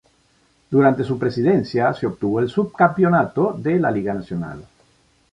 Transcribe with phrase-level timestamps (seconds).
[0.71, 4.65] Durante su presidencia se obtuvo el subcampeonato de la liga nacional.